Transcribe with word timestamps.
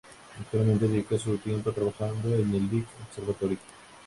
Actualmente 0.39 0.87
dedica 0.87 1.15
su 1.19 1.37
tiempo 1.37 1.71
trabajando 1.71 2.33
en 2.33 2.55
el 2.55 2.67
Lick 2.71 2.87
Observatory. 3.07 3.59